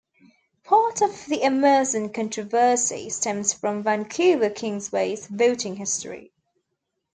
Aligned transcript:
Part 0.63 1.03
of 1.03 1.27
the 1.27 1.43
Emerson 1.43 2.11
controversy 2.11 3.11
stems 3.11 3.53
from 3.53 3.83
Vancouver 3.83 4.49
Kingsway's 4.49 5.27
voting 5.27 5.75
history. 5.75 6.33